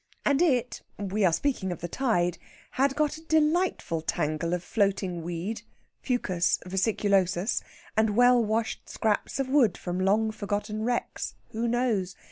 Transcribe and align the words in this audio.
And 0.25 0.41
it 0.41 0.81
we 0.97 1.23
are 1.25 1.31
speaking 1.31 1.71
of 1.71 1.79
the 1.79 1.87
tide 1.87 2.39
had 2.71 2.95
got 2.95 3.17
a 3.17 3.21
delightful 3.27 4.01
tangle 4.01 4.55
of 4.55 4.63
floating 4.63 5.21
weed 5.21 5.61
(Fucus 6.01 6.57
Vesiculosus) 6.65 7.61
and 7.95 8.15
well 8.17 8.43
washed 8.43 8.89
scraps 8.89 9.39
of 9.39 9.47
wood 9.47 9.77
from 9.77 9.99
long 9.99 10.31
forgotten 10.31 10.81
wrecks 10.81 11.35
who 11.51 11.67
knows? 11.67 12.15